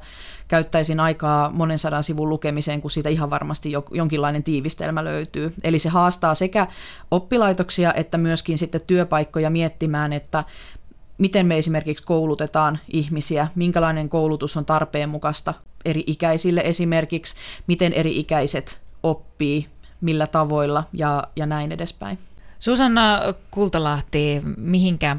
käyttäisin 0.48 1.00
aikaa 1.00 1.50
monen 1.50 1.78
sadan 1.78 2.02
sivun 2.02 2.28
lukemiseen, 2.28 2.80
kun 2.80 2.90
siitä 2.90 3.08
ihan 3.08 3.30
varmasti 3.30 3.72
jonkinlainen 3.92 4.42
tiivistelmä 4.42 5.04
löytyy. 5.04 5.54
Eli 5.64 5.78
se 5.78 5.88
haastaa 5.88 6.34
sekä 6.34 6.66
oppilaitoksia 7.10 7.94
että 7.94 8.18
myöskin 8.18 8.58
sitten 8.58 8.80
työpaikkoja 8.86 9.50
miettimään, 9.50 10.12
että 10.12 10.44
miten 11.18 11.46
me 11.46 11.58
esimerkiksi 11.58 12.04
koulutetaan 12.04 12.78
ihmisiä, 12.88 13.48
minkälainen 13.54 14.08
koulutus 14.08 14.56
on 14.56 14.64
tarpeen 14.64 15.08
mukaista 15.08 15.54
eri 15.84 16.04
ikäisille 16.06 16.62
esimerkiksi, 16.64 17.34
miten 17.66 17.92
eri 17.92 18.18
ikäiset 18.18 18.80
oppii 19.02 19.73
millä 20.04 20.26
tavoilla 20.26 20.84
ja, 20.92 21.24
ja 21.36 21.46
näin 21.46 21.72
edespäin. 21.72 22.18
Susanna 22.58 23.20
Kultalahti, 23.50 24.42
mihinkä 24.56 25.16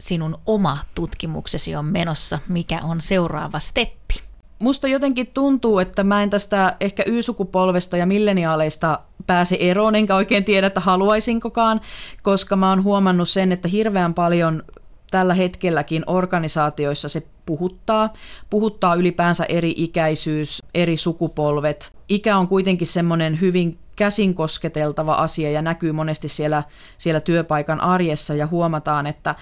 sinun 0.00 0.38
oma 0.46 0.78
tutkimuksesi 0.94 1.76
on 1.76 1.84
menossa? 1.84 2.38
Mikä 2.48 2.80
on 2.82 3.00
seuraava 3.00 3.58
steppi? 3.58 4.14
Musta 4.58 4.88
jotenkin 4.88 5.26
tuntuu, 5.26 5.78
että 5.78 6.04
mä 6.04 6.22
en 6.22 6.30
tästä 6.30 6.76
ehkä 6.80 7.02
Y-sukupolvesta 7.06 7.96
ja 7.96 8.06
milleniaaleista 8.06 8.98
pääse 9.26 9.56
eroon, 9.60 9.94
enkä 9.94 10.16
oikein 10.16 10.44
tiedä, 10.44 10.66
että 10.66 10.80
haluaisinkokaan, 10.80 11.80
koska 12.22 12.56
mä 12.56 12.68
oon 12.70 12.84
huomannut 12.84 13.28
sen, 13.28 13.52
että 13.52 13.68
hirveän 13.68 14.14
paljon 14.14 14.62
tällä 15.10 15.34
hetkelläkin 15.34 16.04
organisaatioissa 16.06 17.08
se 17.08 17.22
puhuttaa. 17.46 18.12
Puhuttaa 18.50 18.94
ylipäänsä 18.94 19.44
eri 19.44 19.74
ikäisyys, 19.76 20.62
eri 20.74 20.96
sukupolvet. 20.96 21.96
Ikä 22.08 22.38
on 22.38 22.48
kuitenkin 22.48 22.86
semmoinen 22.86 23.40
hyvin 23.40 23.78
käsin 23.98 24.34
kosketeltava 24.34 25.14
asia 25.14 25.50
ja 25.50 25.62
näkyy 25.62 25.92
monesti 25.92 26.28
siellä, 26.28 26.62
siellä 26.98 27.20
työpaikan 27.20 27.80
arjessa 27.80 28.34
ja 28.34 28.46
huomataan, 28.46 29.06
että 29.06 29.34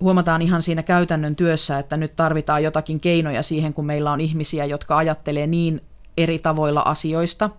huomataan 0.00 0.42
ihan 0.42 0.62
siinä 0.62 0.82
käytännön 0.82 1.36
työssä, 1.36 1.78
että 1.78 1.96
nyt 1.96 2.16
tarvitaan 2.16 2.62
jotakin 2.62 3.00
keinoja 3.00 3.42
siihen, 3.42 3.74
kun 3.74 3.86
meillä 3.86 4.12
on 4.12 4.20
ihmisiä, 4.20 4.64
jotka 4.64 4.96
ajattelee 4.96 5.46
niin 5.46 5.80
eri 6.16 6.38
tavoilla 6.38 6.80
asioista. 6.80 7.50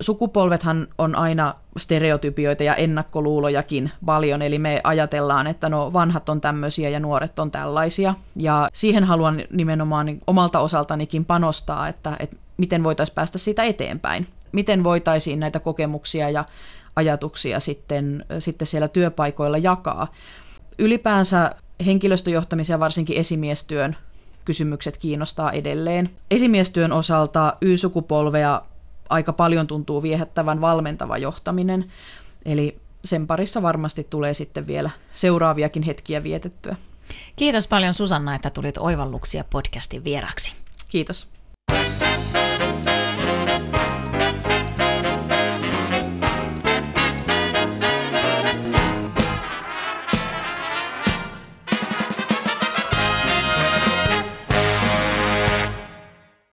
Sukupolvethan 0.00 0.88
on 0.98 1.16
aina 1.16 1.54
stereotypioita 1.76 2.62
ja 2.62 2.74
ennakkoluulojakin 2.74 3.90
paljon, 4.06 4.42
eli 4.42 4.58
me 4.58 4.80
ajatellaan, 4.84 5.46
että 5.46 5.68
no 5.68 5.92
vanhat 5.92 6.28
on 6.28 6.40
tämmöisiä 6.40 6.88
ja 6.88 7.00
nuoret 7.00 7.38
on 7.38 7.50
tällaisia. 7.50 8.14
Ja 8.36 8.68
siihen 8.72 9.04
haluan 9.04 9.42
nimenomaan 9.50 10.20
omalta 10.26 10.60
osaltanikin 10.60 11.24
panostaa, 11.24 11.88
että, 11.88 12.16
että 12.20 12.36
miten 12.56 12.84
voitaisiin 12.84 13.14
päästä 13.14 13.38
siitä 13.38 13.62
eteenpäin. 13.62 14.26
Miten 14.52 14.84
voitaisiin 14.84 15.40
näitä 15.40 15.60
kokemuksia 15.60 16.30
ja 16.30 16.44
ajatuksia 16.96 17.60
sitten, 17.60 18.24
sitten 18.38 18.66
siellä 18.66 18.88
työpaikoilla 18.88 19.58
jakaa. 19.58 20.12
Ylipäänsä 20.78 21.54
henkilöstöjohtamisen 21.86 22.74
ja 22.74 22.80
varsinkin 22.80 23.16
esimiestyön 23.16 23.96
kysymykset 24.44 24.98
kiinnostaa 24.98 25.52
edelleen. 25.52 26.10
Esimiestyön 26.30 26.92
osalta 26.92 27.56
Y-sukupolvea 27.60 28.62
aika 29.08 29.32
paljon 29.32 29.66
tuntuu 29.66 30.02
viehättävän 30.02 30.60
valmentava 30.60 31.18
johtaminen, 31.18 31.92
eli 32.44 32.78
sen 33.04 33.26
parissa 33.26 33.62
varmasti 33.62 34.06
tulee 34.10 34.34
sitten 34.34 34.66
vielä 34.66 34.90
seuraaviakin 35.14 35.82
hetkiä 35.82 36.22
vietettyä. 36.22 36.76
Kiitos 37.36 37.68
paljon 37.68 37.94
Susanna, 37.94 38.34
että 38.34 38.50
tulit 38.50 38.78
Oivalluksia 38.78 39.44
podcastin 39.50 40.04
vieraksi. 40.04 40.54
Kiitos. 40.88 41.28